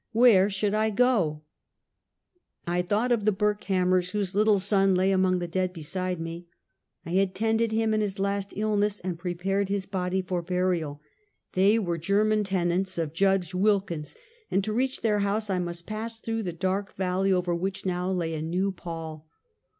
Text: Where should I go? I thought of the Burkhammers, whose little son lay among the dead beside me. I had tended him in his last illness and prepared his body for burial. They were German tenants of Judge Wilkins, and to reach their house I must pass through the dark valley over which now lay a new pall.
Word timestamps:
Where 0.13 0.49
should 0.49 0.73
I 0.73 0.89
go? 0.89 1.43
I 2.65 2.81
thought 2.81 3.11
of 3.11 3.23
the 3.23 3.31
Burkhammers, 3.31 4.13
whose 4.13 4.33
little 4.33 4.57
son 4.57 4.95
lay 4.95 5.11
among 5.11 5.37
the 5.37 5.47
dead 5.47 5.73
beside 5.73 6.19
me. 6.19 6.47
I 7.05 7.11
had 7.11 7.35
tended 7.35 7.71
him 7.71 7.93
in 7.93 8.01
his 8.01 8.17
last 8.17 8.51
illness 8.55 8.99
and 9.01 9.19
prepared 9.19 9.69
his 9.69 9.85
body 9.85 10.23
for 10.23 10.41
burial. 10.41 11.01
They 11.53 11.77
were 11.77 11.99
German 11.99 12.43
tenants 12.43 12.97
of 12.97 13.13
Judge 13.13 13.53
Wilkins, 13.53 14.15
and 14.49 14.63
to 14.63 14.73
reach 14.73 15.01
their 15.01 15.19
house 15.19 15.51
I 15.51 15.59
must 15.59 15.85
pass 15.85 16.19
through 16.19 16.41
the 16.41 16.51
dark 16.53 16.95
valley 16.95 17.31
over 17.31 17.53
which 17.53 17.85
now 17.85 18.09
lay 18.11 18.33
a 18.33 18.41
new 18.41 18.71
pall. 18.71 19.29